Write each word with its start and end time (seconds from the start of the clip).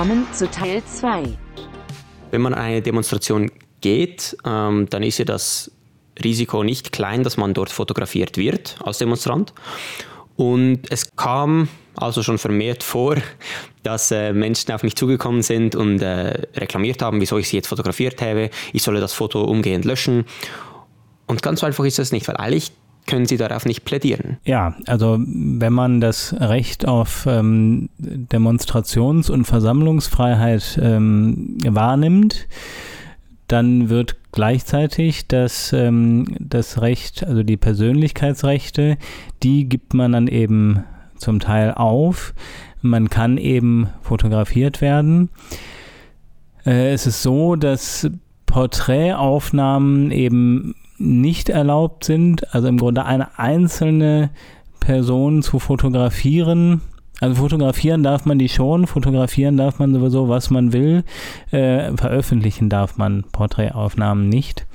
Willkommen 0.00 0.32
zu 0.32 0.50
Teil 0.50 0.82
2. 0.82 1.24
Wenn 2.30 2.40
man 2.40 2.54
eine 2.54 2.80
Demonstration 2.80 3.50
geht, 3.82 4.34
ähm, 4.46 4.86
dann 4.88 5.02
ist 5.02 5.18
ja 5.18 5.26
das 5.26 5.70
Risiko 6.24 6.64
nicht 6.64 6.90
klein, 6.90 7.22
dass 7.22 7.36
man 7.36 7.52
dort 7.52 7.68
fotografiert 7.68 8.38
wird 8.38 8.78
als 8.82 8.96
Demonstrant. 8.96 9.52
Und 10.36 10.90
es 10.90 11.14
kam 11.16 11.68
also 11.96 12.22
schon 12.22 12.38
vermehrt 12.38 12.82
vor, 12.82 13.16
dass 13.82 14.10
äh, 14.10 14.32
Menschen 14.32 14.72
auf 14.72 14.82
mich 14.82 14.96
zugekommen 14.96 15.42
sind 15.42 15.74
und 15.74 16.00
äh, 16.00 16.46
reklamiert 16.56 17.02
haben, 17.02 17.20
wieso 17.20 17.36
ich 17.36 17.50
sie 17.50 17.56
jetzt 17.56 17.68
fotografiert 17.68 18.22
habe. 18.22 18.48
Ich 18.72 18.82
solle 18.82 19.00
das 19.00 19.12
Foto 19.12 19.44
umgehend 19.44 19.84
löschen. 19.84 20.24
Und 21.26 21.42
ganz 21.42 21.60
so 21.60 21.66
einfach 21.66 21.84
ist 21.84 21.98
das 21.98 22.10
nicht, 22.10 22.26
weil 22.26 22.38
eigentlich 22.38 22.72
können 23.10 23.26
Sie 23.26 23.36
darauf 23.36 23.66
nicht 23.66 23.84
plädieren. 23.84 24.38
Ja, 24.44 24.74
also 24.86 25.18
wenn 25.20 25.72
man 25.72 26.00
das 26.00 26.34
Recht 26.38 26.86
auf 26.86 27.26
ähm, 27.28 27.88
Demonstrations- 27.98 29.30
und 29.30 29.44
Versammlungsfreiheit 29.44 30.78
ähm, 30.82 31.58
wahrnimmt, 31.64 32.46
dann 33.48 33.88
wird 33.88 34.16
gleichzeitig 34.32 35.26
das, 35.26 35.72
ähm, 35.72 36.36
das 36.38 36.80
Recht, 36.80 37.24
also 37.26 37.42
die 37.42 37.56
Persönlichkeitsrechte, 37.56 38.96
die 39.42 39.68
gibt 39.68 39.92
man 39.92 40.12
dann 40.12 40.28
eben 40.28 40.84
zum 41.16 41.40
Teil 41.40 41.74
auf. 41.74 42.32
Man 42.80 43.10
kann 43.10 43.36
eben 43.38 43.88
fotografiert 44.02 44.80
werden. 44.80 45.30
Äh, 46.64 46.92
es 46.92 47.06
ist 47.06 47.22
so, 47.22 47.56
dass 47.56 48.08
Porträtaufnahmen 48.46 50.10
eben 50.10 50.74
nicht 51.00 51.48
erlaubt 51.48 52.04
sind, 52.04 52.54
also 52.54 52.68
im 52.68 52.76
Grunde 52.76 53.04
eine 53.04 53.38
einzelne 53.38 54.30
Person 54.80 55.42
zu 55.42 55.58
fotografieren. 55.58 56.82
Also 57.20 57.42
fotografieren 57.42 58.02
darf 58.02 58.24
man 58.24 58.38
die 58.38 58.48
schon, 58.48 58.86
fotografieren 58.86 59.56
darf 59.56 59.78
man 59.78 59.92
sowieso, 59.92 60.28
was 60.28 60.50
man 60.50 60.72
will. 60.72 61.04
Äh, 61.50 61.96
veröffentlichen 61.96 62.68
darf 62.68 62.96
man 62.96 63.24
Porträtaufnahmen 63.32 64.28
nicht. 64.28 64.66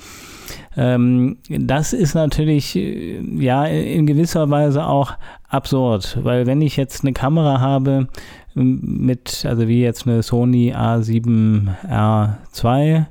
Ähm, 0.78 1.38
das 1.48 1.94
ist 1.94 2.16
natürlich 2.16 2.76
äh, 2.76 3.22
ja 3.38 3.66
in 3.66 4.06
gewisser 4.06 4.50
Weise 4.50 4.86
auch 4.86 5.14
absurd, 5.48 6.20
weil 6.24 6.48
wenn 6.48 6.62
ich 6.62 6.76
jetzt 6.76 7.04
eine 7.04 7.14
Kamera 7.14 7.62
habe 7.62 8.10
mit, 8.54 9.46
also 9.46 9.68
wie 9.68 9.82
jetzt 9.82 10.08
eine 10.08 10.24
Sony 10.24 10.74
A7R2, 10.74 13.06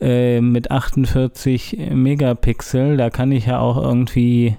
äh, 0.00 0.40
mit 0.40 0.70
48 0.70 1.90
Megapixel. 1.92 2.96
Da 2.96 3.10
kann 3.10 3.32
ich 3.32 3.46
ja 3.46 3.58
auch 3.58 3.76
irgendwie 3.76 4.56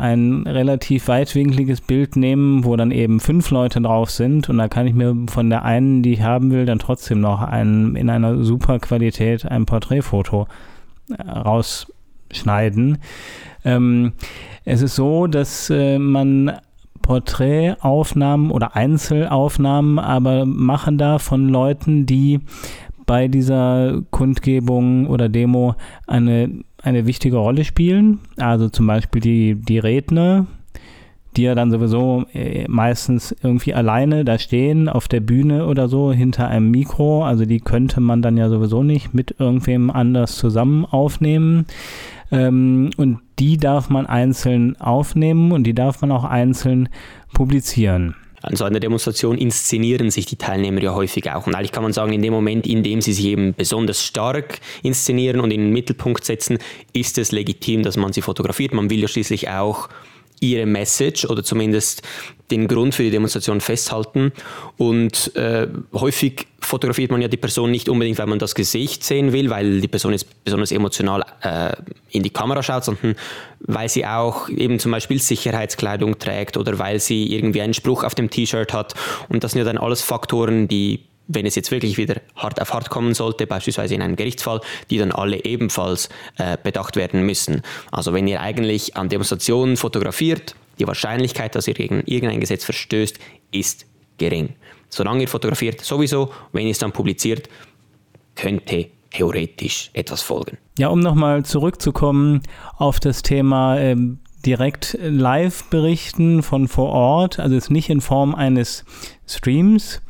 ein 0.00 0.46
relativ 0.46 1.08
weitwinkliges 1.08 1.82
Bild 1.82 2.16
nehmen, 2.16 2.64
wo 2.64 2.74
dann 2.74 2.90
eben 2.90 3.20
fünf 3.20 3.50
Leute 3.50 3.82
drauf 3.82 4.10
sind 4.10 4.48
und 4.48 4.56
da 4.56 4.66
kann 4.66 4.86
ich 4.86 4.94
mir 4.94 5.14
von 5.28 5.50
der 5.50 5.62
einen, 5.62 6.02
die 6.02 6.14
ich 6.14 6.22
haben 6.22 6.50
will, 6.50 6.64
dann 6.64 6.78
trotzdem 6.78 7.20
noch 7.20 7.42
ein, 7.42 7.96
in 7.96 8.08
einer 8.08 8.42
super 8.42 8.78
Qualität 8.78 9.44
ein 9.44 9.66
Porträtfoto 9.66 10.48
äh, 11.10 11.22
rausschneiden. 11.30 12.98
Ähm, 13.64 14.12
es 14.64 14.80
ist 14.80 14.94
so, 14.94 15.26
dass 15.26 15.68
äh, 15.68 15.98
man 15.98 16.52
Porträtaufnahmen 17.02 18.50
oder 18.50 18.76
Einzelaufnahmen 18.76 19.98
aber 19.98 20.46
machen 20.46 20.96
darf 20.96 21.22
von 21.22 21.48
Leuten, 21.48 22.06
die 22.06 22.40
bei 23.10 23.26
dieser 23.26 24.02
Kundgebung 24.12 25.08
oder 25.08 25.28
Demo 25.28 25.74
eine, 26.06 26.48
eine 26.80 27.06
wichtige 27.06 27.38
Rolle 27.38 27.64
spielen. 27.64 28.20
Also 28.36 28.68
zum 28.68 28.86
Beispiel 28.86 29.20
die, 29.20 29.56
die 29.56 29.80
Redner, 29.80 30.46
die 31.36 31.42
ja 31.42 31.56
dann 31.56 31.72
sowieso 31.72 32.26
äh, 32.32 32.68
meistens 32.68 33.34
irgendwie 33.42 33.74
alleine 33.74 34.24
da 34.24 34.38
stehen 34.38 34.88
auf 34.88 35.08
der 35.08 35.18
Bühne 35.18 35.66
oder 35.66 35.88
so 35.88 36.12
hinter 36.12 36.46
einem 36.46 36.70
Mikro. 36.70 37.24
Also 37.24 37.46
die 37.46 37.58
könnte 37.58 38.00
man 38.00 38.22
dann 38.22 38.36
ja 38.36 38.48
sowieso 38.48 38.84
nicht 38.84 39.12
mit 39.12 39.34
irgendwem 39.40 39.90
anders 39.90 40.36
zusammen 40.36 40.84
aufnehmen. 40.84 41.66
Ähm, 42.30 42.90
und 42.96 43.18
die 43.40 43.56
darf 43.56 43.90
man 43.90 44.06
einzeln 44.06 44.80
aufnehmen 44.80 45.50
und 45.50 45.64
die 45.64 45.74
darf 45.74 46.00
man 46.00 46.12
auch 46.12 46.22
einzeln 46.22 46.88
publizieren 47.32 48.14
an 48.42 48.56
so 48.56 48.64
einer 48.64 48.80
Demonstration 48.80 49.38
inszenieren 49.38 50.10
sich 50.10 50.26
die 50.26 50.36
Teilnehmer 50.36 50.80
ja 50.80 50.94
häufig 50.94 51.30
auch. 51.30 51.46
Und 51.46 51.54
eigentlich 51.54 51.72
kann 51.72 51.82
man 51.82 51.92
sagen, 51.92 52.12
in 52.12 52.22
dem 52.22 52.32
Moment, 52.32 52.66
in 52.66 52.82
dem 52.82 53.00
sie 53.00 53.12
sich 53.12 53.26
eben 53.26 53.54
besonders 53.54 54.04
stark 54.04 54.60
inszenieren 54.82 55.40
und 55.40 55.50
in 55.50 55.60
den 55.60 55.72
Mittelpunkt 55.72 56.24
setzen, 56.24 56.58
ist 56.92 57.18
es 57.18 57.32
legitim, 57.32 57.82
dass 57.82 57.96
man 57.96 58.12
sie 58.12 58.22
fotografiert. 58.22 58.72
Man 58.72 58.90
will 58.90 59.00
ja 59.00 59.08
schließlich 59.08 59.48
auch 59.48 59.88
ihre 60.40 60.66
Message 60.66 61.26
oder 61.26 61.44
zumindest 61.44 62.02
den 62.50 62.66
Grund 62.66 62.94
für 62.94 63.02
die 63.02 63.10
Demonstration 63.10 63.60
festhalten. 63.60 64.32
Und 64.76 65.34
äh, 65.36 65.68
häufig 65.92 66.46
fotografiert 66.60 67.10
man 67.10 67.22
ja 67.22 67.28
die 67.28 67.36
Person 67.36 67.70
nicht 67.70 67.88
unbedingt, 67.88 68.18
weil 68.18 68.26
man 68.26 68.38
das 68.38 68.54
Gesicht 68.54 69.04
sehen 69.04 69.32
will, 69.32 69.50
weil 69.50 69.80
die 69.80 69.88
Person 69.88 70.12
jetzt 70.12 70.44
besonders 70.44 70.72
emotional 70.72 71.24
äh, 71.42 71.72
in 72.10 72.22
die 72.22 72.30
Kamera 72.30 72.62
schaut, 72.62 72.84
sondern 72.84 73.14
weil 73.60 73.88
sie 73.88 74.04
auch 74.04 74.48
eben 74.48 74.78
zum 74.78 74.90
Beispiel 74.92 75.20
Sicherheitskleidung 75.20 76.18
trägt 76.18 76.56
oder 76.56 76.78
weil 76.78 76.98
sie 76.98 77.32
irgendwie 77.34 77.62
einen 77.62 77.74
Spruch 77.74 78.04
auf 78.04 78.14
dem 78.14 78.30
T-Shirt 78.30 78.72
hat. 78.72 78.94
Und 79.28 79.44
das 79.44 79.52
sind 79.52 79.60
ja 79.60 79.64
dann 79.64 79.78
alles 79.78 80.02
Faktoren, 80.02 80.66
die 80.66 81.00
wenn 81.32 81.46
es 81.46 81.54
jetzt 81.54 81.70
wirklich 81.70 81.96
wieder 81.96 82.20
hart 82.36 82.60
auf 82.60 82.74
hart 82.74 82.90
kommen 82.90 83.14
sollte, 83.14 83.46
beispielsweise 83.46 83.94
in 83.94 84.02
einem 84.02 84.16
Gerichtsfall, 84.16 84.60
die 84.90 84.98
dann 84.98 85.12
alle 85.12 85.44
ebenfalls 85.44 86.08
äh, 86.38 86.56
bedacht 86.62 86.96
werden 86.96 87.24
müssen. 87.24 87.62
Also 87.92 88.12
wenn 88.12 88.26
ihr 88.26 88.40
eigentlich 88.40 88.96
an 88.96 89.08
Demonstrationen 89.08 89.76
fotografiert, 89.76 90.54
die 90.78 90.86
Wahrscheinlichkeit, 90.86 91.54
dass 91.54 91.68
ihr 91.68 91.74
gegen 91.74 92.02
irgendein 92.06 92.40
Gesetz 92.40 92.64
verstößt, 92.64 93.18
ist 93.52 93.86
gering. 94.18 94.54
Solange 94.88 95.22
ihr 95.22 95.28
fotografiert, 95.28 95.80
sowieso, 95.82 96.32
wenn 96.52 96.66
ihr 96.66 96.72
es 96.72 96.78
dann 96.78 96.92
publiziert, 96.92 97.48
könnte 98.34 98.88
theoretisch 99.12 99.90
etwas 99.92 100.22
folgen. 100.22 100.58
Ja, 100.78 100.88
um 100.88 101.00
nochmal 101.00 101.44
zurückzukommen 101.44 102.42
auf 102.76 103.00
das 103.00 103.22
Thema 103.22 103.78
ähm, 103.78 104.18
direkt 104.44 104.96
live 105.00 105.64
berichten 105.64 106.42
von 106.42 106.68
vor 106.68 106.90
Ort, 106.90 107.38
also 107.38 107.56
es 107.56 107.70
nicht 107.70 107.90
in 107.90 108.00
Form 108.00 108.34
eines 108.34 108.84
Streams, 109.26 110.00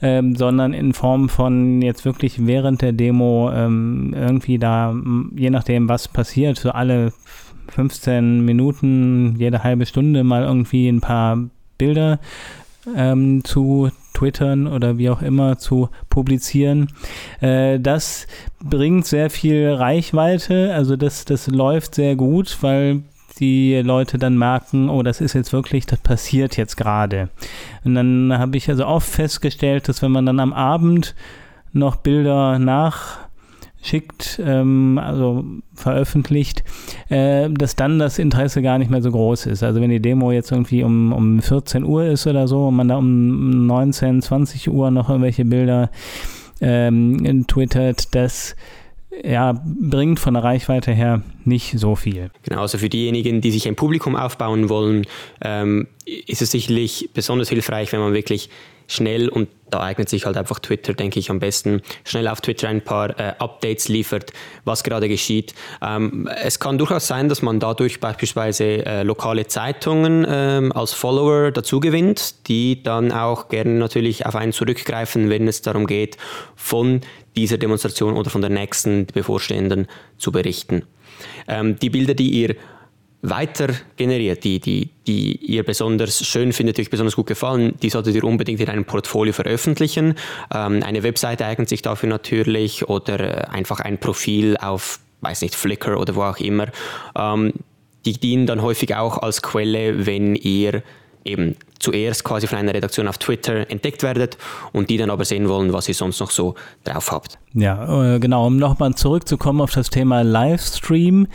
ähm, 0.00 0.36
sondern 0.36 0.72
in 0.72 0.92
Form 0.92 1.28
von 1.28 1.82
jetzt 1.82 2.04
wirklich 2.04 2.46
während 2.46 2.82
der 2.82 2.92
Demo 2.92 3.50
ähm, 3.52 4.14
irgendwie 4.16 4.58
da, 4.58 4.94
je 5.34 5.50
nachdem, 5.50 5.88
was 5.88 6.08
passiert, 6.08 6.58
so 6.58 6.70
alle 6.70 7.12
15 7.68 8.44
Minuten, 8.44 9.36
jede 9.38 9.62
halbe 9.62 9.86
Stunde 9.86 10.24
mal 10.24 10.44
irgendwie 10.44 10.88
ein 10.88 11.00
paar 11.00 11.38
Bilder 11.76 12.18
ähm, 12.96 13.44
zu 13.44 13.90
twittern 14.14 14.66
oder 14.66 14.98
wie 14.98 15.10
auch 15.10 15.22
immer 15.22 15.58
zu 15.58 15.90
publizieren. 16.08 16.88
Äh, 17.40 17.78
das 17.78 18.26
bringt 18.60 19.06
sehr 19.06 19.30
viel 19.30 19.70
Reichweite, 19.70 20.72
also 20.74 20.96
das, 20.96 21.24
das 21.24 21.46
läuft 21.46 21.94
sehr 21.94 22.16
gut, 22.16 22.58
weil 22.60 23.02
die 23.40 23.76
Leute 23.76 24.18
dann 24.18 24.36
merken, 24.38 24.88
oh, 24.88 25.02
das 25.02 25.20
ist 25.20 25.34
jetzt 25.34 25.52
wirklich, 25.52 25.86
das 25.86 26.00
passiert 26.00 26.56
jetzt 26.56 26.76
gerade. 26.76 27.28
Und 27.84 27.94
dann 27.94 28.36
habe 28.36 28.56
ich 28.56 28.68
also 28.68 28.86
oft 28.86 29.08
festgestellt, 29.08 29.88
dass 29.88 30.02
wenn 30.02 30.12
man 30.12 30.26
dann 30.26 30.40
am 30.40 30.52
Abend 30.52 31.14
noch 31.72 31.96
Bilder 31.96 32.58
nachschickt, 32.58 34.40
ähm, 34.44 34.98
also 34.98 35.44
veröffentlicht, 35.74 36.64
äh, 37.08 37.48
dass 37.50 37.76
dann 37.76 37.98
das 37.98 38.18
Interesse 38.18 38.62
gar 38.62 38.78
nicht 38.78 38.90
mehr 38.90 39.02
so 39.02 39.10
groß 39.10 39.46
ist. 39.46 39.62
Also 39.62 39.80
wenn 39.80 39.90
die 39.90 40.00
Demo 40.00 40.32
jetzt 40.32 40.50
irgendwie 40.50 40.82
um, 40.82 41.12
um 41.12 41.40
14 41.40 41.84
Uhr 41.84 42.06
ist 42.06 42.26
oder 42.26 42.48
so 42.48 42.68
und 42.68 42.76
man 42.76 42.88
da 42.88 42.96
um 42.96 43.66
19, 43.66 44.22
20 44.22 44.70
Uhr 44.70 44.90
noch 44.90 45.08
irgendwelche 45.08 45.44
Bilder 45.44 45.90
ähm, 46.60 47.46
twittert, 47.46 48.14
das 48.14 48.56
ja, 49.24 49.60
bringt 49.64 50.20
von 50.20 50.34
der 50.34 50.44
Reichweite 50.44 50.92
her 50.92 51.22
nicht 51.44 51.78
so 51.78 51.96
viel. 51.96 52.30
Genau, 52.42 52.62
also 52.62 52.78
für 52.78 52.88
diejenigen, 52.88 53.40
die 53.40 53.50
sich 53.50 53.66
ein 53.66 53.76
Publikum 53.76 54.16
aufbauen 54.16 54.68
wollen, 54.68 55.06
ähm, 55.42 55.88
ist 56.04 56.42
es 56.42 56.50
sicherlich 56.50 57.10
besonders 57.14 57.48
hilfreich, 57.48 57.92
wenn 57.92 58.00
man 58.00 58.12
wirklich 58.12 58.50
schnell 58.88 59.28
und 59.28 59.48
da 59.70 59.80
eignet 59.80 60.08
sich 60.08 60.24
halt 60.24 60.36
einfach 60.36 60.58
Twitter, 60.58 60.94
denke 60.94 61.20
ich, 61.20 61.30
am 61.30 61.38
besten, 61.38 61.82
schnell 62.04 62.26
auf 62.26 62.40
Twitter 62.40 62.68
ein 62.68 62.82
paar 62.82 63.10
äh, 63.20 63.34
Updates 63.38 63.88
liefert, 63.88 64.32
was 64.64 64.82
gerade 64.82 65.08
geschieht. 65.08 65.54
Ähm, 65.82 66.28
es 66.42 66.58
kann 66.58 66.78
durchaus 66.78 67.06
sein, 67.06 67.28
dass 67.28 67.42
man 67.42 67.60
dadurch 67.60 68.00
beispielsweise 68.00 68.86
äh, 68.86 69.02
lokale 69.02 69.46
Zeitungen 69.46 70.26
ähm, 70.28 70.72
als 70.72 70.94
Follower 70.94 71.50
dazu 71.50 71.80
gewinnt, 71.80 72.48
die 72.48 72.82
dann 72.82 73.12
auch 73.12 73.48
gerne 73.48 73.72
natürlich 73.72 74.26
auf 74.26 74.34
einen 74.34 74.52
zurückgreifen, 74.52 75.28
wenn 75.28 75.46
es 75.46 75.60
darum 75.60 75.86
geht, 75.86 76.16
von 76.56 77.02
dieser 77.36 77.58
Demonstration 77.58 78.14
oder 78.14 78.30
von 78.30 78.40
der 78.40 78.50
nächsten 78.50 79.06
bevorstehenden 79.06 79.86
zu 80.16 80.32
berichten. 80.32 80.84
Ähm, 81.46 81.78
die 81.78 81.90
Bilder, 81.90 82.14
die 82.14 82.30
ihr 82.30 82.56
weiter 83.22 83.68
generiert, 83.96 84.44
die, 84.44 84.60
die, 84.60 84.90
die 85.06 85.36
ihr 85.36 85.64
besonders 85.64 86.24
schön 86.24 86.52
findet, 86.52 86.78
die 86.78 86.82
euch 86.82 86.90
besonders 86.90 87.16
gut 87.16 87.26
gefallen, 87.26 87.74
die 87.82 87.90
solltet 87.90 88.14
ihr 88.14 88.24
unbedingt 88.24 88.60
in 88.60 88.68
einem 88.68 88.84
Portfolio 88.84 89.32
veröffentlichen. 89.32 90.14
Ähm, 90.54 90.82
eine 90.82 91.02
Webseite 91.02 91.44
eignet 91.44 91.68
sich 91.68 91.82
dafür 91.82 92.08
natürlich 92.08 92.88
oder 92.88 93.50
einfach 93.50 93.80
ein 93.80 93.98
Profil 93.98 94.56
auf, 94.56 95.00
weiß 95.20 95.42
nicht, 95.42 95.56
Flickr 95.56 95.98
oder 95.98 96.14
wo 96.14 96.22
auch 96.22 96.38
immer. 96.38 96.66
Ähm, 97.16 97.54
die 98.04 98.12
dienen 98.12 98.46
dann 98.46 98.62
häufig 98.62 98.94
auch 98.94 99.18
als 99.18 99.42
Quelle, 99.42 100.06
wenn 100.06 100.36
ihr 100.36 100.82
eben 101.24 101.56
zuerst 101.78 102.24
quasi 102.24 102.46
von 102.46 102.58
einer 102.58 102.74
Redaktion 102.74 103.06
auf 103.08 103.18
Twitter 103.18 103.70
entdeckt 103.70 104.02
werdet 104.02 104.36
und 104.72 104.90
die 104.90 104.96
dann 104.96 105.10
aber 105.10 105.24
sehen 105.24 105.48
wollen, 105.48 105.72
was 105.72 105.88
ihr 105.88 105.94
sonst 105.94 106.20
noch 106.20 106.30
so 106.30 106.54
drauf 106.84 107.12
habt. 107.12 107.38
Ja, 107.54 108.14
äh, 108.14 108.18
genau, 108.18 108.46
um 108.46 108.56
nochmal 108.56 108.94
zurückzukommen 108.94 109.60
auf 109.60 109.72
das 109.72 109.90
Thema 109.90 110.22
Livestream. 110.22 111.28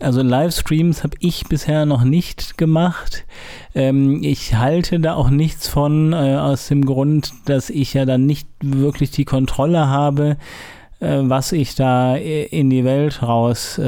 Also 0.00 0.22
Livestreams 0.22 1.04
habe 1.04 1.16
ich 1.20 1.44
bisher 1.48 1.86
noch 1.86 2.04
nicht 2.04 2.58
gemacht. 2.58 3.24
Ähm, 3.74 4.22
ich 4.22 4.54
halte 4.54 5.00
da 5.00 5.14
auch 5.14 5.30
nichts 5.30 5.68
von, 5.68 6.12
äh, 6.12 6.36
aus 6.36 6.68
dem 6.68 6.84
Grund, 6.84 7.32
dass 7.46 7.70
ich 7.70 7.94
ja 7.94 8.04
dann 8.04 8.26
nicht 8.26 8.48
wirklich 8.60 9.10
die 9.10 9.24
Kontrolle 9.24 9.88
habe, 9.88 10.36
äh, 11.00 11.20
was 11.22 11.52
ich 11.52 11.74
da 11.74 12.16
in 12.16 12.70
die 12.70 12.84
Welt 12.84 13.22
raus 13.22 13.80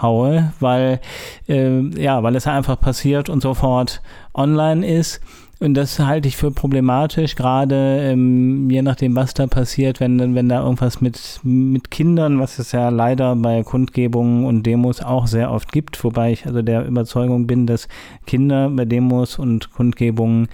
haue, 0.00 0.52
weil, 0.60 1.00
äh, 1.48 1.80
ja, 2.00 2.22
weil 2.22 2.36
es 2.36 2.46
einfach 2.46 2.80
passiert 2.80 3.28
und 3.28 3.42
sofort 3.42 4.02
online 4.34 4.86
ist. 4.86 5.20
Und 5.60 5.74
das 5.74 5.98
halte 6.00 6.28
ich 6.28 6.36
für 6.36 6.50
problematisch, 6.50 7.36
gerade 7.36 8.00
ähm, 8.02 8.68
je 8.68 8.82
nachdem, 8.82 9.14
was 9.14 9.34
da 9.34 9.46
passiert, 9.46 10.00
wenn, 10.00 10.34
wenn 10.34 10.48
da 10.48 10.62
irgendwas 10.62 11.00
mit, 11.00 11.40
mit 11.42 11.90
Kindern, 11.90 12.40
was 12.40 12.58
es 12.58 12.72
ja 12.72 12.88
leider 12.88 13.36
bei 13.36 13.62
Kundgebungen 13.62 14.44
und 14.44 14.64
Demos 14.64 15.00
auch 15.00 15.26
sehr 15.26 15.52
oft 15.52 15.72
gibt, 15.72 16.02
wobei 16.02 16.32
ich 16.32 16.44
also 16.44 16.60
der 16.60 16.84
Überzeugung 16.84 17.46
bin, 17.46 17.66
dass 17.66 17.88
Kinder 18.26 18.68
bei 18.68 18.84
Demos 18.84 19.38
und 19.38 19.72
Kundgebungen 19.72 20.48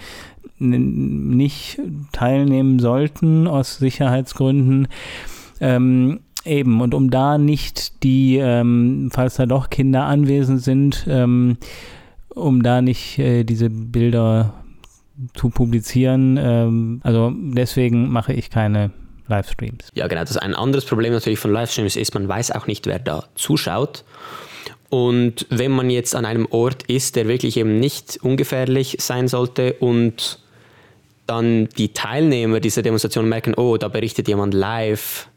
nicht 0.58 1.80
teilnehmen 2.12 2.78
sollten 2.78 3.48
aus 3.48 3.78
Sicherheitsgründen. 3.78 4.86
Ähm, 5.60 6.20
Eben, 6.44 6.80
und 6.80 6.94
um 6.94 7.10
da 7.10 7.36
nicht 7.36 8.02
die, 8.02 8.38
ähm, 8.38 9.10
falls 9.12 9.34
da 9.34 9.46
doch 9.46 9.68
Kinder 9.68 10.04
anwesend 10.04 10.62
sind, 10.62 11.04
ähm, 11.08 11.58
um 12.30 12.62
da 12.62 12.80
nicht 12.80 13.18
äh, 13.18 13.44
diese 13.44 13.68
Bilder 13.68 14.54
zu 15.34 15.50
publizieren, 15.50 16.38
ähm, 16.40 17.00
also 17.04 17.32
deswegen 17.34 18.10
mache 18.10 18.32
ich 18.32 18.48
keine 18.48 18.90
Livestreams. 19.28 19.88
Ja, 19.94 20.08
genau. 20.08 20.22
Das 20.22 20.30
ist 20.30 20.38
ein 20.38 20.54
anderes 20.54 20.84
Problem 20.86 21.12
natürlich 21.12 21.38
von 21.38 21.52
Livestreams 21.52 21.96
ist, 21.96 22.14
man 22.14 22.26
weiß 22.26 22.52
auch 22.52 22.66
nicht, 22.66 22.86
wer 22.86 22.98
da 22.98 23.24
zuschaut. 23.34 24.04
Und 24.88 25.46
wenn 25.50 25.70
man 25.70 25.88
jetzt 25.88 26.16
an 26.16 26.24
einem 26.24 26.46
Ort 26.50 26.82
ist, 26.84 27.16
der 27.16 27.28
wirklich 27.28 27.56
eben 27.56 27.78
nicht 27.78 28.18
ungefährlich 28.22 28.96
sein 28.98 29.28
sollte 29.28 29.74
und 29.74 30.40
dann 31.26 31.68
die 31.78 31.92
Teilnehmer 31.92 32.58
dieser 32.58 32.82
Demonstration 32.82 33.28
merken, 33.28 33.54
oh, 33.54 33.76
da 33.76 33.86
berichtet 33.86 34.26
jemand 34.26 34.52
live 34.52 35.28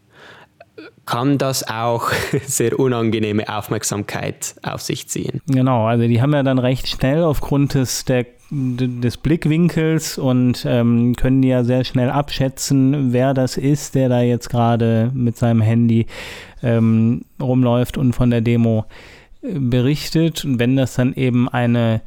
kann 1.06 1.38
das 1.38 1.68
auch 1.68 2.12
sehr 2.46 2.80
unangenehme 2.80 3.48
Aufmerksamkeit 3.50 4.56
auf 4.64 4.82
sich 4.82 5.08
ziehen. 5.08 5.42
Genau, 5.48 5.86
also 5.86 6.08
die 6.08 6.22
haben 6.22 6.34
ja 6.34 6.44
dann 6.44 6.60
recht 6.60 6.88
schnell 6.88 7.24
aufgrund 7.24 7.74
des, 7.74 8.06
der, 8.06 8.26
des 8.52 9.18
Blickwinkels 9.18 10.18
und 10.18 10.66
ähm, 10.68 11.16
können 11.16 11.44
ja 11.44 11.64
sehr 11.64 11.84
schnell 11.84 12.10
abschätzen, 12.10 13.14
wer 13.14 13.34
das 13.34 13.58
ist, 13.58 13.96
der 13.96 14.10
da 14.10 14.22
jetzt 14.22 14.50
gerade 14.50 15.12
mit 15.14 15.38
seinem 15.38 15.62
Handy 15.62 16.08
ähm, 16.62 17.26
rumläuft 17.42 17.98
und 17.98 18.14
von 18.14 18.30
der 18.30 18.42
Demo 18.42 18.86
äh, 19.42 19.60
berichtet. 19.60 20.46
Und 20.46 20.60
wenn 20.60 20.76
das 20.76 20.96
dann 20.96 21.14
eben 21.14 21.50
eine 21.50 22.02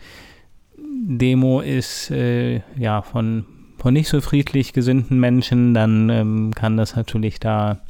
Demo 0.79 1.61
ist, 1.61 2.11
äh, 2.11 2.63
ja, 2.79 3.03
von, 3.03 3.45
von 3.79 3.93
nicht 3.93 4.09
so 4.09 4.21
friedlich 4.21 4.73
gesinnten 4.73 5.21
Menschen, 5.21 5.75
dann 5.75 6.09
ähm, 6.09 6.55
kann 6.55 6.77
das 6.77 6.97
natürlich 6.97 7.39
da 7.39 7.81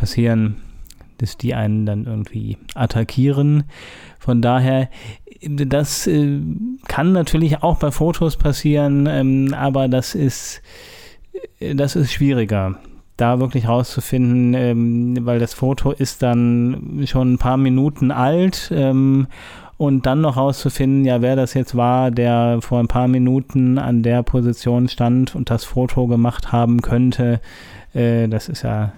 passieren, 0.00 0.56
dass 1.18 1.36
die 1.36 1.54
einen 1.54 1.84
dann 1.84 2.06
irgendwie 2.06 2.56
attackieren. 2.74 3.64
Von 4.18 4.40
daher, 4.40 4.88
das 5.42 6.06
äh, 6.06 6.40
kann 6.88 7.12
natürlich 7.12 7.62
auch 7.62 7.76
bei 7.76 7.90
Fotos 7.90 8.36
passieren, 8.36 9.06
ähm, 9.06 9.54
aber 9.54 9.88
das 9.88 10.14
ist, 10.14 10.62
äh, 11.60 11.74
das 11.74 11.94
ist 11.96 12.12
schwieriger 12.12 12.78
da 13.16 13.38
wirklich 13.38 13.68
rauszufinden, 13.68 14.54
ähm, 14.54 15.26
weil 15.26 15.38
das 15.38 15.52
Foto 15.52 15.90
ist 15.90 16.22
dann 16.22 17.02
schon 17.04 17.34
ein 17.34 17.38
paar 17.38 17.58
Minuten 17.58 18.10
alt 18.10 18.72
ähm, 18.74 19.26
und 19.76 20.06
dann 20.06 20.22
noch 20.22 20.38
rauszufinden, 20.38 21.04
ja, 21.04 21.20
wer 21.20 21.36
das 21.36 21.52
jetzt 21.52 21.76
war, 21.76 22.10
der 22.10 22.60
vor 22.62 22.80
ein 22.80 22.88
paar 22.88 23.08
Minuten 23.08 23.76
an 23.76 24.02
der 24.02 24.22
Position 24.22 24.88
stand 24.88 25.34
und 25.34 25.50
das 25.50 25.64
Foto 25.64 26.06
gemacht 26.06 26.50
haben 26.50 26.80
könnte, 26.80 27.42
äh, 27.92 28.26
das 28.26 28.48
ist 28.48 28.62
ja 28.62 28.92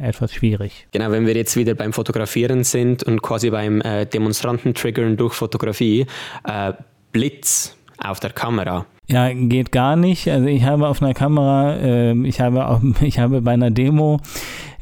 etwas 0.00 0.32
schwierig. 0.32 0.86
Genau, 0.92 1.10
wenn 1.10 1.26
wir 1.26 1.34
jetzt 1.34 1.56
wieder 1.56 1.74
beim 1.74 1.92
Fotografieren 1.92 2.64
sind 2.64 3.02
und 3.02 3.22
quasi 3.22 3.50
beim 3.50 3.80
äh, 3.80 4.06
Demonstranten 4.06 4.74
triggern 4.74 5.16
durch 5.16 5.34
Fotografie, 5.34 6.06
äh, 6.44 6.72
Blitz 7.12 7.76
auf 7.98 8.20
der 8.20 8.30
Kamera. 8.30 8.86
Ja, 9.06 9.32
geht 9.32 9.70
gar 9.70 9.96
nicht. 9.96 10.28
Also 10.28 10.46
ich 10.46 10.64
habe 10.64 10.88
auf 10.88 11.02
einer 11.02 11.14
Kamera, 11.14 11.76
äh, 11.76 12.26
ich 12.26 12.40
habe 12.40 12.66
auch, 12.66 12.80
ich 13.00 13.18
habe 13.18 13.40
bei 13.42 13.52
einer 13.52 13.70
Demo 13.70 14.20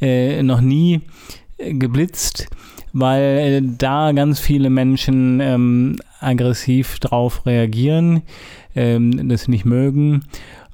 äh, 0.00 0.42
noch 0.42 0.60
nie 0.60 1.00
äh, 1.58 1.74
geblitzt, 1.74 2.48
weil 2.92 3.62
da 3.62 4.12
ganz 4.12 4.38
viele 4.38 4.70
Menschen 4.70 5.40
ähm, 5.40 5.96
aggressiv 6.20 7.00
drauf 7.00 7.46
reagieren, 7.46 8.22
ähm, 8.74 9.28
das 9.28 9.48
nicht 9.48 9.64
mögen. 9.64 10.24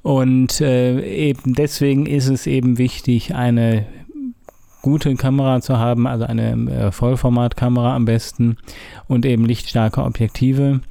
Und 0.01 0.61
äh, 0.61 1.01
eben 1.01 1.53
deswegen 1.53 2.05
ist 2.05 2.29
es 2.29 2.47
eben 2.47 2.77
wichtig, 2.77 3.35
eine 3.35 3.85
gute 4.81 5.13
Kamera 5.15 5.61
zu 5.61 5.77
haben, 5.77 6.07
also 6.07 6.25
eine 6.25 6.51
äh, 6.71 6.91
Vollformatkamera 6.91 7.95
am 7.95 8.05
besten 8.05 8.57
und 9.07 9.25
eben 9.25 9.45
lichtstarke 9.45 10.03
Objektive. 10.03 10.81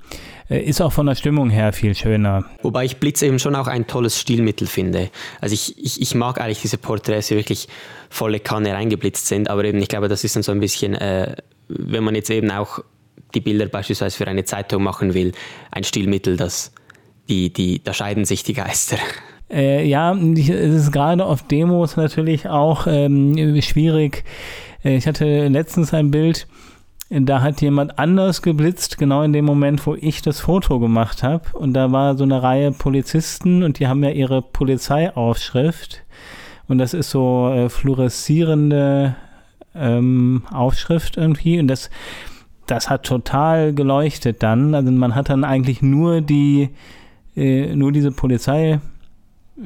Äh, 0.50 0.62
ist 0.62 0.80
auch 0.80 0.92
von 0.92 1.06
der 1.06 1.14
Stimmung 1.14 1.50
her 1.50 1.72
viel 1.72 1.94
schöner. 1.94 2.44
Wobei 2.62 2.84
ich 2.84 2.98
Blitz 2.98 3.22
eben 3.22 3.38
schon 3.38 3.54
auch 3.54 3.66
ein 3.66 3.86
tolles 3.86 4.18
Stilmittel 4.20 4.66
finde. 4.66 5.10
Also 5.40 5.54
ich, 5.54 5.78
ich, 5.82 6.00
ich 6.00 6.14
mag 6.14 6.40
eigentlich 6.40 6.60
diese 6.60 6.78
Porträts, 6.78 7.28
die 7.28 7.36
wirklich 7.36 7.68
volle 8.10 8.40
Kanne 8.40 8.72
reingeblitzt 8.72 9.26
sind, 9.26 9.50
aber 9.50 9.64
eben 9.64 9.80
ich 9.80 9.88
glaube, 9.88 10.08
das 10.08 10.24
ist 10.24 10.36
dann 10.36 10.42
so 10.42 10.52
ein 10.52 10.60
bisschen, 10.60 10.94
äh, 10.94 11.36
wenn 11.68 12.04
man 12.04 12.14
jetzt 12.14 12.30
eben 12.30 12.50
auch 12.50 12.80
die 13.34 13.40
Bilder 13.40 13.66
beispielsweise 13.66 14.16
für 14.16 14.26
eine 14.26 14.44
Zeitung 14.44 14.82
machen 14.82 15.12
will, 15.12 15.32
ein 15.70 15.84
Stilmittel, 15.84 16.36
das 16.36 16.72
die, 17.28 17.52
die, 17.52 17.82
da 17.82 17.92
scheiden 17.92 18.24
sich 18.24 18.42
die 18.42 18.54
Geister. 18.54 18.96
Äh, 19.50 19.86
ja, 19.86 20.12
es 20.14 20.48
ist 20.48 20.92
gerade 20.92 21.24
auf 21.24 21.42
Demos 21.42 21.96
natürlich 21.96 22.48
auch 22.48 22.86
ähm, 22.86 23.60
schwierig. 23.62 24.24
Äh, 24.84 24.96
ich 24.96 25.06
hatte 25.06 25.48
letztens 25.48 25.94
ein 25.94 26.10
Bild, 26.10 26.46
da 27.10 27.40
hat 27.40 27.62
jemand 27.62 27.98
anders 27.98 28.42
geblitzt, 28.42 28.98
genau 28.98 29.22
in 29.22 29.32
dem 29.32 29.46
Moment, 29.46 29.86
wo 29.86 29.94
ich 29.94 30.20
das 30.20 30.40
Foto 30.40 30.78
gemacht 30.78 31.22
habe. 31.22 31.44
Und 31.54 31.72
da 31.72 31.90
war 31.90 32.18
so 32.18 32.24
eine 32.24 32.42
Reihe 32.42 32.70
Polizisten 32.70 33.62
und 33.62 33.78
die 33.78 33.86
haben 33.86 34.04
ja 34.04 34.10
ihre 34.10 34.42
Polizeiaufschrift. 34.42 36.02
Und 36.68 36.76
das 36.76 36.92
ist 36.92 37.08
so 37.08 37.50
äh, 37.50 37.70
fluoreszierende 37.70 39.16
ähm, 39.74 40.42
Aufschrift 40.52 41.16
irgendwie. 41.16 41.58
Und 41.58 41.68
das, 41.68 41.88
das 42.66 42.90
hat 42.90 43.04
total 43.04 43.72
geleuchtet 43.72 44.42
dann. 44.42 44.74
Also 44.74 44.90
man 44.90 45.14
hat 45.14 45.30
dann 45.30 45.44
eigentlich 45.44 45.80
nur 45.80 46.20
die, 46.20 46.68
äh, 47.34 47.74
nur 47.74 47.90
diese 47.90 48.12
Polizei. 48.12 48.80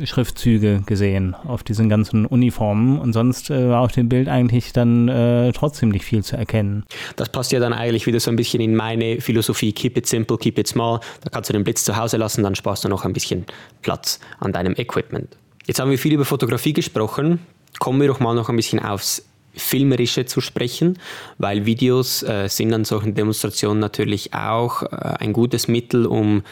Schriftzüge 0.04 0.82
gesehen 0.86 1.34
auf 1.34 1.62
diesen 1.62 1.88
ganzen 1.88 2.26
Uniformen 2.26 2.98
und 2.98 3.12
sonst 3.12 3.50
äh, 3.50 3.68
war 3.68 3.80
auf 3.80 3.92
dem 3.92 4.08
Bild 4.08 4.28
eigentlich 4.28 4.72
dann 4.72 5.08
äh, 5.08 5.52
trotzdem 5.52 5.90
nicht 5.90 6.04
viel 6.04 6.24
zu 6.24 6.36
erkennen. 6.36 6.84
Das 7.16 7.28
passt 7.30 7.52
ja 7.52 7.60
dann 7.60 7.72
eigentlich 7.72 8.06
wieder 8.06 8.20
so 8.20 8.30
ein 8.30 8.36
bisschen 8.36 8.60
in 8.60 8.74
meine 8.74 9.20
Philosophie, 9.20 9.72
keep 9.72 9.96
it 9.96 10.06
simple, 10.06 10.38
keep 10.38 10.58
it 10.58 10.66
small. 10.66 11.00
Da 11.22 11.30
kannst 11.30 11.50
du 11.50 11.52
den 11.52 11.64
Blitz 11.64 11.84
zu 11.84 11.96
Hause 11.96 12.16
lassen, 12.16 12.42
dann 12.42 12.54
sparst 12.54 12.84
du 12.84 12.88
noch 12.88 13.04
ein 13.04 13.12
bisschen 13.12 13.44
Platz 13.82 14.20
an 14.40 14.52
deinem 14.52 14.74
Equipment. 14.76 15.36
Jetzt 15.66 15.78
haben 15.80 15.90
wir 15.90 15.98
viel 15.98 16.12
über 16.12 16.24
Fotografie 16.24 16.72
gesprochen. 16.72 17.38
Kommen 17.78 18.00
wir 18.00 18.08
doch 18.08 18.20
mal 18.20 18.34
noch 18.34 18.48
ein 18.48 18.56
bisschen 18.56 18.80
aufs 18.80 19.24
Filmerische 19.54 20.24
zu 20.24 20.40
sprechen, 20.40 20.98
weil 21.38 21.66
Videos 21.66 22.22
äh, 22.22 22.48
sind 22.48 22.72
an 22.72 22.84
solchen 22.84 23.14
Demonstrationen 23.14 23.78
natürlich 23.80 24.32
auch 24.32 24.82
äh, 24.82 24.86
ein 25.18 25.32
gutes 25.32 25.68
Mittel, 25.68 26.06
um 26.06 26.42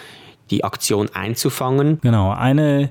die 0.50 0.64
Aktion 0.64 1.08
einzufangen. 1.12 1.98
Genau, 2.02 2.30
eine 2.30 2.90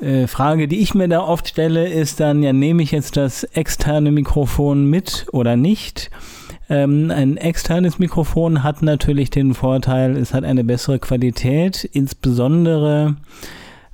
äh, 0.00 0.26
Frage, 0.26 0.68
die 0.68 0.78
ich 0.78 0.94
mir 0.94 1.08
da 1.08 1.20
oft 1.20 1.48
stelle, 1.48 1.88
ist 1.88 2.20
dann, 2.20 2.42
ja, 2.42 2.52
nehme 2.52 2.82
ich 2.82 2.92
jetzt 2.92 3.16
das 3.16 3.44
externe 3.44 4.12
Mikrofon 4.12 4.84
mit 4.86 5.26
oder 5.32 5.56
nicht? 5.56 6.10
Ähm, 6.70 7.10
ein 7.10 7.36
externes 7.36 7.98
Mikrofon 7.98 8.62
hat 8.62 8.82
natürlich 8.82 9.30
den 9.30 9.54
Vorteil, 9.54 10.16
es 10.16 10.34
hat 10.34 10.44
eine 10.44 10.64
bessere 10.64 10.98
Qualität, 10.98 11.84
insbesondere 11.84 13.16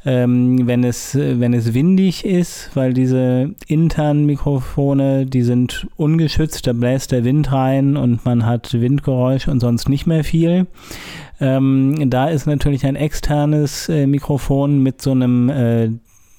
ähm, 0.04 0.66
wenn, 0.66 0.84
es, 0.84 1.14
wenn 1.14 1.54
es 1.54 1.72
windig 1.72 2.24
ist, 2.24 2.70
weil 2.74 2.92
diese 2.92 3.54
internen 3.66 4.26
Mikrofone, 4.26 5.24
die 5.24 5.42
sind 5.42 5.86
ungeschützt, 5.96 6.66
da 6.66 6.72
bläst 6.72 7.12
der 7.12 7.24
Wind 7.24 7.52
rein 7.52 7.96
und 7.96 8.24
man 8.24 8.44
hat 8.44 8.74
Windgeräusch 8.74 9.48
und 9.48 9.60
sonst 9.60 9.88
nicht 9.88 10.06
mehr 10.06 10.24
viel. 10.24 10.66
Ähm, 11.40 12.10
da 12.10 12.28
ist 12.28 12.46
natürlich 12.46 12.86
ein 12.86 12.96
externes 12.96 13.88
äh, 13.88 14.06
Mikrofon 14.06 14.82
mit 14.82 15.02
so 15.02 15.10
einem 15.10 15.48
äh, 15.48 15.90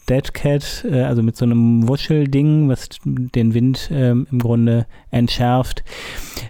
Dead 0.10 0.34
Cat, 0.34 0.86
äh, 0.90 1.02
also 1.02 1.24
mit 1.24 1.36
so 1.36 1.46
einem 1.46 1.88
Wuschelding, 1.88 2.70
was 2.70 2.90
den 3.04 3.54
Wind 3.54 3.90
äh, 3.92 4.12
im 4.12 4.40
Grunde 4.40 4.86
entschärft. 5.12 5.84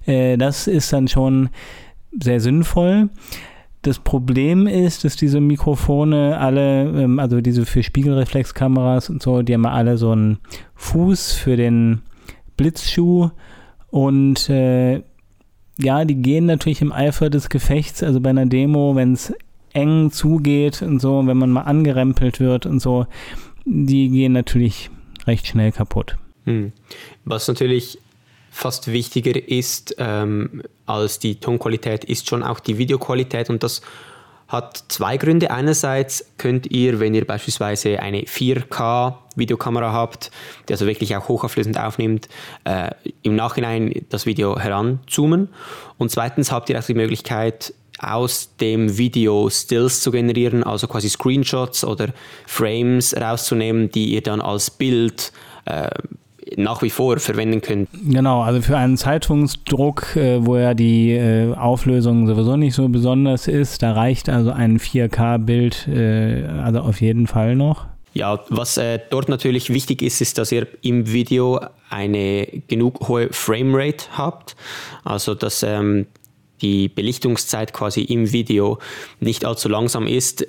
Äh, 0.06 0.38
das 0.38 0.68
ist 0.68 0.92
dann 0.94 1.08
schon 1.08 1.50
sehr 2.20 2.40
sinnvoll. 2.40 3.10
das 3.82 4.00
Problem 4.00 4.66
ist, 4.66 5.04
dass 5.04 5.16
diese 5.16 5.40
Mikrofone 5.40 6.38
alle, 6.40 7.04
ähm, 7.04 7.20
also 7.20 7.40
diese 7.42 7.66
für 7.66 7.84
Spiegelreflexkameras 7.84 9.10
und 9.10 9.22
so, 9.22 9.42
die 9.44 9.54
haben 9.54 9.66
alle 9.66 9.98
so 9.98 10.12
einen 10.12 10.40
Fuß 10.75 11.34
für 11.34 11.56
den 11.56 12.02
Blitzschuh 12.58 13.30
und 13.92 14.50
äh, 14.50 15.04
ja, 15.77 16.05
die 16.05 16.15
gehen 16.15 16.46
natürlich 16.46 16.82
im 16.82 16.91
Eifer 16.91 17.29
des 17.29 17.50
Gefechts, 17.50 18.03
also 18.03 18.20
bei 18.20 18.29
einer 18.29 18.46
Demo, 18.46 18.96
wenn 18.96 19.13
es 19.13 19.34
eng 19.74 20.12
zugeht 20.12 20.82
und 20.82 21.00
so, 21.00 21.25
wenn 21.27 21.38
man 21.38 21.51
mal 21.51 21.63
angerempelt 21.63 22.39
wird 22.39 22.65
und 22.65 22.79
so, 22.79 23.08
die 23.65 24.10
gehen 24.10 24.32
natürlich 24.32 24.89
recht 25.27 25.48
schnell 25.48 25.72
kaputt. 25.72 26.17
Hm. 26.46 26.72
Was 27.25 27.48
natürlich 27.48 28.00
fast 28.51 28.91
wichtiger 28.91 29.36
ist 29.50 29.96
ähm, 29.98 30.63
als 30.86 31.20
die 31.20 31.36
Tonqualität, 31.36 32.05
ist 32.05 32.29
schon 32.29 32.41
auch 32.41 32.62
die 32.62 32.77
Videoqualität 32.77 33.50
und 33.50 33.63
das 33.63 33.82
hat 34.48 34.84
zwei 34.90 35.18
Gründe. 35.18 35.52
Einerseits 35.52 36.25
könnt 36.38 36.72
ihr, 36.72 37.00
wenn 37.00 37.14
ihr 37.14 37.25
beispielsweise 37.25 38.00
eine 38.00 38.22
4K 38.22 39.16
Videokamera 39.36 39.92
habt, 39.92 40.32
die 40.70 40.74
also 40.74 40.86
wirklich 40.86 41.16
auch 41.16 41.28
hochauflösend 41.28 41.80
aufnimmt, 41.80 42.28
äh, 42.64 42.92
im 43.22 43.36
Nachhinein 43.36 44.06
das 44.10 44.25
Video 44.25 44.58
heranzoomen. 44.58 45.50
Und 45.98 46.12
zweitens 46.12 46.52
habt 46.52 46.70
ihr 46.70 46.80
auch 46.80 46.84
die 46.84 46.94
Möglichkeit, 46.94 47.74
aus 48.00 48.56
dem 48.58 48.98
Video 48.98 49.50
Stills 49.50 50.02
zu 50.02 50.12
generieren, 50.12 50.64
also 50.64 50.88
quasi 50.88 51.10
Screenshots 51.10 51.86
oder 51.86 52.10
Frames 52.46 53.16
rauszunehmen, 53.16 53.90
die 53.90 54.14
ihr 54.14 54.22
dann 54.22 54.42
als 54.42 54.70
Bild 54.70 55.32
äh, 55.66 55.90
nach 56.58 56.82
wie 56.82 56.90
vor 56.90 57.18
verwenden 57.20 57.62
könnt. 57.62 57.90
Genau, 58.08 58.42
also 58.42 58.62
für 58.62 58.78
einen 58.78 58.98
Zeitungsdruck, 58.98 60.16
äh, 60.16 60.46
wo 60.46 60.58
ja 60.58 60.74
die 60.74 61.12
äh, 61.12 61.54
Auflösung 61.54 62.28
sowieso 62.28 62.56
nicht 62.56 62.75
so 62.75 62.88
besonders 62.88 63.48
ist, 63.48 63.82
da 63.82 63.94
reicht 63.94 64.30
also 64.30 64.52
ein 64.52 64.80
4K-Bild 64.80 65.88
äh, 65.88 66.46
also 66.64 66.80
auf 66.80 67.02
jeden 67.02 67.28
Fall 67.28 67.56
noch. 67.56 67.86
Ja, 68.14 68.40
was 68.48 68.80
dort 69.10 69.28
natürlich 69.28 69.72
wichtig 69.72 70.02
ist, 70.02 70.22
ist, 70.22 70.38
dass 70.38 70.50
ihr 70.50 70.68
im 70.82 71.12
Video 71.12 71.60
eine 71.90 72.48
genug 72.70 73.10
hohe 73.10 73.28
Framerate 73.34 74.06
habt, 74.14 74.56
also 75.04 75.36
dass 75.36 75.64
ähm, 75.64 76.06
die 76.62 76.88
Belichtungszeit 76.88 77.74
quasi 77.74 78.04
im 78.04 78.32
Video 78.32 78.80
nicht 79.20 79.44
allzu 79.44 79.68
langsam 79.68 80.08
ist 80.08 80.48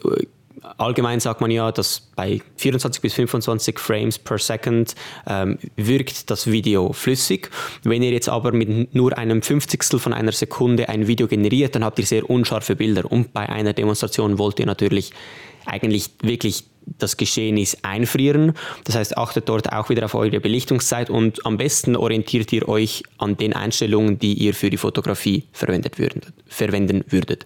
allgemein 0.78 1.20
sagt 1.20 1.40
man 1.40 1.50
ja, 1.50 1.72
dass 1.72 2.00
bei 2.14 2.40
24 2.56 3.02
bis 3.02 3.14
25 3.14 3.78
Frames 3.78 4.18
per 4.18 4.38
Second 4.38 4.94
ähm, 5.26 5.58
wirkt 5.76 6.30
das 6.30 6.50
Video 6.50 6.92
flüssig. 6.92 7.50
Wenn 7.82 8.02
ihr 8.02 8.10
jetzt 8.10 8.28
aber 8.28 8.52
mit 8.52 8.94
nur 8.94 9.16
einem 9.16 9.42
Fünfzigstel 9.42 9.98
von 9.98 10.12
einer 10.12 10.32
Sekunde 10.32 10.88
ein 10.88 11.06
Video 11.06 11.26
generiert, 11.26 11.74
dann 11.74 11.84
habt 11.84 11.98
ihr 11.98 12.06
sehr 12.06 12.28
unscharfe 12.28 12.76
Bilder. 12.76 13.10
Und 13.10 13.32
bei 13.32 13.48
einer 13.48 13.72
Demonstration 13.72 14.38
wollt 14.38 14.58
ihr 14.58 14.66
natürlich 14.66 15.12
eigentlich 15.66 16.10
wirklich 16.22 16.64
das 16.98 17.16
Geschehen 17.16 17.56
ist 17.56 17.84
einfrieren. 17.84 18.52
Das 18.84 18.94
heißt, 18.94 19.18
achtet 19.18 19.48
dort 19.48 19.72
auch 19.72 19.88
wieder 19.88 20.04
auf 20.04 20.14
eure 20.14 20.40
Belichtungszeit 20.40 21.10
und 21.10 21.44
am 21.44 21.56
besten 21.56 21.96
orientiert 21.96 22.52
ihr 22.52 22.68
euch 22.68 23.02
an 23.18 23.36
den 23.36 23.54
Einstellungen, 23.54 24.18
die 24.18 24.34
ihr 24.34 24.54
für 24.54 24.70
die 24.70 24.76
Fotografie 24.76 25.44
verwendet 25.52 25.98
würdet, 25.98 26.32
verwenden 26.46 27.04
würdet. 27.08 27.44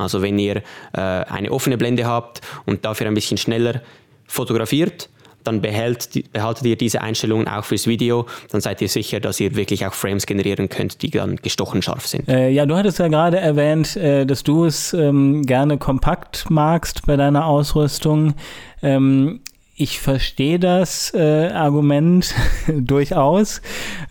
Also 0.00 0.22
wenn 0.22 0.38
ihr 0.38 0.56
äh, 0.92 1.00
eine 1.00 1.50
offene 1.52 1.76
Blende 1.76 2.06
habt 2.06 2.40
und 2.66 2.84
dafür 2.84 3.06
ein 3.06 3.14
bisschen 3.14 3.38
schneller 3.38 3.82
fotografiert, 4.26 5.08
dann 5.44 5.60
behält, 5.60 6.32
behaltet 6.32 6.66
ihr 6.66 6.76
diese 6.76 7.00
Einstellungen 7.00 7.48
auch 7.48 7.64
fürs 7.64 7.86
Video. 7.86 8.26
Dann 8.50 8.60
seid 8.60 8.80
ihr 8.82 8.88
sicher, 8.88 9.20
dass 9.20 9.40
ihr 9.40 9.54
wirklich 9.56 9.86
auch 9.86 9.94
Frames 9.94 10.26
generieren 10.26 10.68
könnt, 10.68 11.02
die 11.02 11.10
dann 11.10 11.36
gestochen 11.36 11.82
scharf 11.82 12.06
sind. 12.06 12.28
Äh, 12.28 12.50
ja, 12.50 12.66
du 12.66 12.76
hattest 12.76 12.98
ja 12.98 13.08
gerade 13.08 13.38
erwähnt, 13.38 13.96
äh, 13.96 14.26
dass 14.26 14.42
du 14.42 14.64
es 14.64 14.92
ähm, 14.92 15.42
gerne 15.44 15.78
kompakt 15.78 16.50
magst 16.50 17.06
bei 17.06 17.16
deiner 17.16 17.46
Ausrüstung. 17.46 18.34
Ähm, 18.82 19.40
ich 19.76 19.98
verstehe 19.98 20.58
das 20.58 21.14
äh, 21.14 21.48
Argument 21.48 22.34
durchaus. 22.68 23.62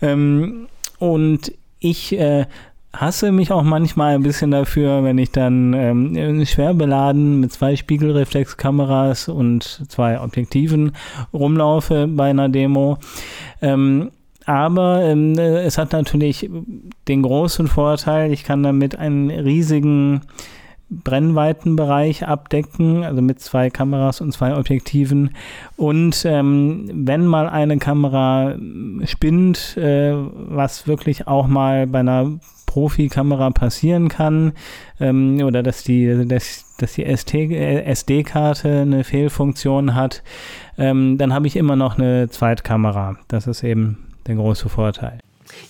Ähm, 0.02 0.66
und 0.98 1.52
ich 1.78 2.12
äh, 2.12 2.46
hasse 2.92 3.30
mich 3.32 3.52
auch 3.52 3.62
manchmal 3.62 4.14
ein 4.14 4.22
bisschen 4.22 4.50
dafür, 4.50 5.04
wenn 5.04 5.18
ich 5.18 5.30
dann 5.30 5.74
ähm, 5.74 6.44
schwer 6.46 6.74
beladen 6.74 7.40
mit 7.40 7.52
zwei 7.52 7.76
Spiegelreflexkameras 7.76 9.28
und 9.28 9.82
zwei 9.88 10.20
Objektiven 10.20 10.92
rumlaufe 11.32 12.08
bei 12.08 12.30
einer 12.30 12.48
Demo. 12.48 12.98
Ähm, 13.62 14.10
aber 14.46 15.02
ähm, 15.04 15.38
es 15.38 15.78
hat 15.78 15.92
natürlich 15.92 16.50
den 17.06 17.22
großen 17.22 17.68
Vorteil, 17.68 18.32
ich 18.32 18.42
kann 18.42 18.62
damit 18.62 18.98
einen 18.98 19.30
riesigen 19.30 20.22
Brennweitenbereich 20.90 22.26
abdecken, 22.26 23.04
also 23.04 23.22
mit 23.22 23.38
zwei 23.38 23.70
Kameras 23.70 24.20
und 24.20 24.32
zwei 24.32 24.56
Objektiven. 24.56 25.30
Und 25.76 26.24
ähm, 26.24 26.90
wenn 26.92 27.26
mal 27.26 27.48
eine 27.48 27.78
Kamera 27.78 28.56
spinnt, 29.04 29.76
äh, 29.76 30.14
was 30.16 30.88
wirklich 30.88 31.28
auch 31.28 31.46
mal 31.46 31.86
bei 31.86 32.00
einer 32.00 32.40
Profikamera 32.70 33.50
passieren 33.50 34.08
kann 34.08 34.52
ähm, 35.00 35.42
oder 35.42 35.64
dass 35.64 35.82
die, 35.82 36.24
dass, 36.28 36.76
dass 36.78 36.92
die 36.92 37.04
SD-Karte 37.04 38.68
eine 38.82 39.02
Fehlfunktion 39.02 39.96
hat, 39.96 40.22
ähm, 40.78 41.18
dann 41.18 41.34
habe 41.34 41.48
ich 41.48 41.56
immer 41.56 41.74
noch 41.74 41.98
eine 41.98 42.30
Zweitkamera. 42.30 43.16
Das 43.26 43.48
ist 43.48 43.64
eben 43.64 44.06
der 44.28 44.36
große 44.36 44.68
Vorteil. 44.68 45.18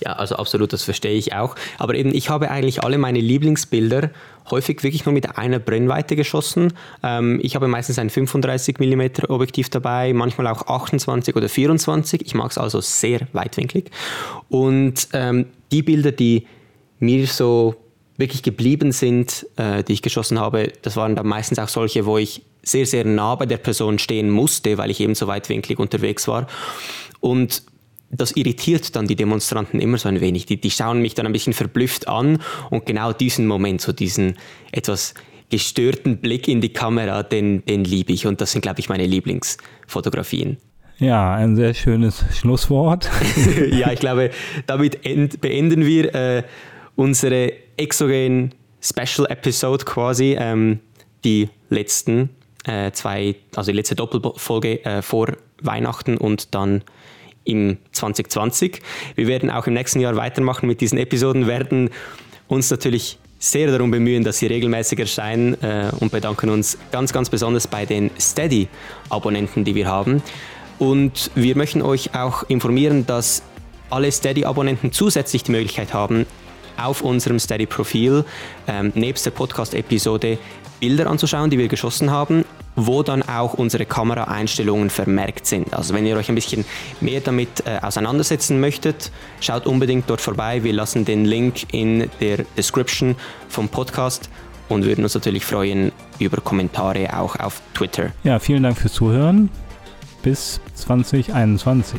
Ja, 0.04 0.12
also 0.12 0.36
absolut, 0.36 0.74
das 0.74 0.82
verstehe 0.82 1.16
ich 1.16 1.32
auch. 1.32 1.56
Aber 1.78 1.94
eben, 1.94 2.14
ich 2.14 2.28
habe 2.28 2.50
eigentlich 2.50 2.84
alle 2.84 2.98
meine 2.98 3.20
Lieblingsbilder 3.20 4.10
häufig 4.50 4.82
wirklich 4.82 5.06
nur 5.06 5.14
mit 5.14 5.38
einer 5.38 5.58
Brennweite 5.58 6.16
geschossen. 6.16 6.74
Ähm, 7.02 7.40
ich 7.42 7.54
habe 7.54 7.66
meistens 7.66 7.98
ein 7.98 8.10
35 8.10 8.78
mm 8.78 9.24
Objektiv 9.30 9.70
dabei, 9.70 10.12
manchmal 10.12 10.48
auch 10.48 10.66
28 10.66 11.34
oder 11.34 11.48
24. 11.48 12.26
Ich 12.26 12.34
mag 12.34 12.50
es 12.50 12.58
also 12.58 12.82
sehr 12.82 13.20
weitwinklig. 13.32 13.90
Und 14.50 15.08
ähm, 15.14 15.46
die 15.72 15.82
Bilder, 15.82 16.12
die 16.12 16.46
mir 17.00 17.26
so 17.26 17.74
wirklich 18.16 18.42
geblieben 18.42 18.92
sind, 18.92 19.46
äh, 19.56 19.82
die 19.82 19.94
ich 19.94 20.02
geschossen 20.02 20.38
habe, 20.38 20.72
das 20.82 20.96
waren 20.96 21.16
dann 21.16 21.26
meistens 21.26 21.58
auch 21.58 21.68
solche, 21.68 22.06
wo 22.06 22.18
ich 22.18 22.42
sehr, 22.62 22.86
sehr 22.86 23.04
nah 23.04 23.34
bei 23.34 23.46
der 23.46 23.56
Person 23.56 23.98
stehen 23.98 24.30
musste, 24.30 24.78
weil 24.78 24.90
ich 24.90 25.00
eben 25.00 25.14
so 25.14 25.26
weitwinklig 25.26 25.78
unterwegs 25.78 26.28
war. 26.28 26.46
Und 27.20 27.62
das 28.10 28.32
irritiert 28.36 28.94
dann 28.96 29.06
die 29.06 29.16
Demonstranten 29.16 29.80
immer 29.80 29.98
so 29.98 30.08
ein 30.08 30.20
wenig. 30.20 30.46
Die, 30.46 30.60
die 30.60 30.70
schauen 30.70 31.00
mich 31.00 31.14
dann 31.14 31.26
ein 31.26 31.32
bisschen 31.32 31.52
verblüfft 31.52 32.08
an 32.08 32.42
und 32.70 32.84
genau 32.86 33.12
diesen 33.12 33.46
Moment, 33.46 33.80
so 33.80 33.92
diesen 33.92 34.36
etwas 34.72 35.14
gestörten 35.48 36.18
Blick 36.18 36.48
in 36.48 36.60
die 36.60 36.72
Kamera, 36.72 37.22
den, 37.22 37.64
den 37.64 37.84
liebe 37.84 38.12
ich. 38.12 38.26
Und 38.26 38.40
das 38.40 38.52
sind, 38.52 38.62
glaube 38.62 38.80
ich, 38.80 38.88
meine 38.88 39.06
Lieblingsfotografien. 39.06 40.58
Ja, 40.98 41.34
ein 41.34 41.56
sehr 41.56 41.72
schönes 41.72 42.24
Schlusswort. 42.36 43.08
ja, 43.70 43.90
ich 43.90 44.00
glaube, 44.00 44.30
damit 44.66 45.00
beenden 45.40 45.86
wir 45.86 46.14
äh, 46.14 46.42
unsere 46.96 47.52
Exogen 47.76 48.54
Special 48.80 49.26
Episode 49.30 49.84
quasi, 49.84 50.36
ähm, 50.38 50.80
die 51.24 51.48
letzten 51.68 52.30
äh, 52.64 52.90
zwei, 52.92 53.36
also 53.54 53.70
die 53.70 53.76
letzte 53.76 53.94
Doppelfolge 53.94 54.84
äh, 54.84 55.02
vor 55.02 55.28
Weihnachten 55.62 56.16
und 56.16 56.54
dann 56.54 56.82
im 57.44 57.78
2020. 57.92 58.80
Wir 59.16 59.26
werden 59.26 59.50
auch 59.50 59.66
im 59.66 59.74
nächsten 59.74 60.00
Jahr 60.00 60.16
weitermachen 60.16 60.66
mit 60.66 60.80
diesen 60.80 60.98
Episoden, 60.98 61.46
werden 61.46 61.90
uns 62.48 62.70
natürlich 62.70 63.18
sehr 63.38 63.70
darum 63.70 63.90
bemühen, 63.90 64.22
dass 64.22 64.38
sie 64.38 64.46
regelmäßig 64.46 64.98
erscheinen 65.00 65.54
äh, 65.62 65.90
und 65.98 66.12
bedanken 66.12 66.50
uns 66.50 66.76
ganz, 66.92 67.12
ganz 67.12 67.30
besonders 67.30 67.66
bei 67.66 67.86
den 67.86 68.10
Steady-Abonnenten, 68.18 69.64
die 69.64 69.74
wir 69.74 69.86
haben. 69.86 70.22
Und 70.78 71.30
wir 71.34 71.56
möchten 71.56 71.80
euch 71.80 72.14
auch 72.14 72.42
informieren, 72.48 73.06
dass 73.06 73.42
alle 73.88 74.12
Steady-Abonnenten 74.12 74.92
zusätzlich 74.92 75.42
die 75.42 75.52
Möglichkeit 75.52 75.94
haben, 75.94 76.26
auf 76.80 77.02
unserem 77.02 77.38
Steady-Profil 77.38 78.24
ähm, 78.66 78.92
nebst 78.94 79.26
der 79.26 79.30
Podcast-Episode 79.30 80.38
Bilder 80.80 81.08
anzuschauen, 81.08 81.50
die 81.50 81.58
wir 81.58 81.68
geschossen 81.68 82.10
haben, 82.10 82.44
wo 82.74 83.02
dann 83.02 83.22
auch 83.22 83.54
unsere 83.54 83.84
Kameraeinstellungen 83.84 84.90
vermerkt 84.90 85.46
sind. 85.46 85.72
Also 85.74 85.94
wenn 85.94 86.06
ihr 86.06 86.16
euch 86.16 86.28
ein 86.28 86.34
bisschen 86.34 86.64
mehr 87.00 87.20
damit 87.20 87.64
äh, 87.66 87.78
auseinandersetzen 87.82 88.60
möchtet, 88.60 89.12
schaut 89.40 89.66
unbedingt 89.66 90.08
dort 90.08 90.20
vorbei. 90.20 90.64
Wir 90.64 90.72
lassen 90.72 91.04
den 91.04 91.24
Link 91.24 91.72
in 91.72 92.08
der 92.20 92.44
Description 92.56 93.14
vom 93.48 93.68
Podcast 93.68 94.30
und 94.68 94.84
würden 94.84 95.04
uns 95.04 95.14
natürlich 95.14 95.44
freuen 95.44 95.92
über 96.18 96.38
Kommentare 96.38 97.18
auch 97.18 97.36
auf 97.36 97.60
Twitter. 97.74 98.10
Ja, 98.24 98.38
vielen 98.38 98.62
Dank 98.62 98.78
fürs 98.78 98.94
Zuhören. 98.94 99.50
Bis 100.22 100.60
2021. 100.74 101.98